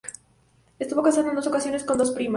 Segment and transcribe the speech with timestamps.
[0.79, 2.29] Estuvo casado en dos ocasiones, con dos primas.